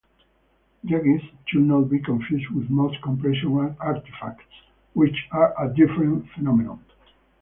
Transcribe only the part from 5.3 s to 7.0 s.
are a different phenomenon.